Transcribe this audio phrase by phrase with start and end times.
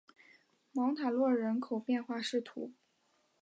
[0.71, 2.41] 芒塔洛人口变化图示